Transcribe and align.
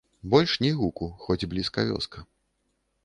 Больш 0.33 0.53
ні 0.63 0.71
гуку, 0.79 1.05
хоць 1.27 1.47
блізка 1.53 1.85
вёска. 1.91 2.27